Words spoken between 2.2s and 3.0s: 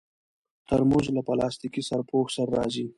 سره راځي.